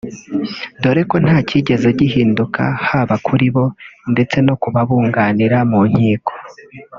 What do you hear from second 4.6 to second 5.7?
ku babunganira